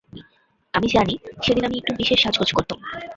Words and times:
আমি 0.73 0.87
জানি 0.95 1.13
সেদিন 1.43 1.63
আমি 1.65 1.77
একটু 1.77 1.91
বিশেষ 1.99 2.19
সাজগোজ 2.21 2.49
করতুম। 2.53 2.79